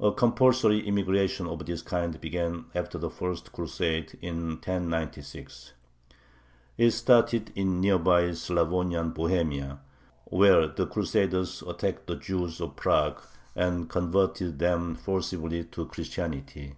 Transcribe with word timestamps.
A 0.00 0.10
compulsory 0.10 0.80
immigration 0.86 1.46
of 1.46 1.66
this 1.66 1.82
kind 1.82 2.18
began 2.22 2.64
after 2.74 2.96
the 2.96 3.10
first 3.10 3.52
Crusade, 3.52 4.16
in 4.22 4.48
1096. 4.48 5.74
It 6.78 6.90
started 6.92 7.52
in 7.54 7.78
near 7.78 7.98
by 7.98 8.32
Slavonian 8.32 9.10
Bohemia, 9.12 9.80
where 10.24 10.66
the 10.68 10.86
Crusaders 10.86 11.60
attacked 11.68 12.06
the 12.06 12.16
Jews 12.16 12.62
of 12.62 12.76
Prague, 12.76 13.20
and 13.54 13.90
converted 13.90 14.58
them 14.58 14.94
forcibly 14.94 15.64
to 15.64 15.84
Christianity. 15.84 16.76